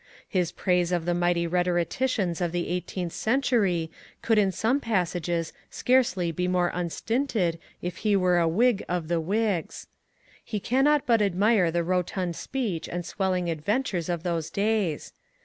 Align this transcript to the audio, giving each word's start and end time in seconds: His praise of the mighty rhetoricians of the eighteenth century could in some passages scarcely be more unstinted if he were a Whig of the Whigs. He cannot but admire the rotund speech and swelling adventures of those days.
His 0.27 0.51
praise 0.51 0.91
of 0.91 1.05
the 1.05 1.13
mighty 1.13 1.45
rhetoricians 1.45 2.41
of 2.41 2.51
the 2.51 2.69
eighteenth 2.69 3.13
century 3.13 3.91
could 4.23 4.39
in 4.39 4.51
some 4.51 4.79
passages 4.79 5.53
scarcely 5.69 6.31
be 6.31 6.47
more 6.47 6.71
unstinted 6.73 7.59
if 7.83 7.97
he 7.97 8.15
were 8.15 8.39
a 8.39 8.47
Whig 8.47 8.83
of 8.89 9.09
the 9.09 9.21
Whigs. 9.21 9.85
He 10.43 10.59
cannot 10.59 11.05
but 11.05 11.21
admire 11.21 11.69
the 11.69 11.83
rotund 11.83 12.35
speech 12.35 12.89
and 12.89 13.05
swelling 13.05 13.47
adventures 13.47 14.09
of 14.09 14.23
those 14.23 14.49
days. 14.49 15.13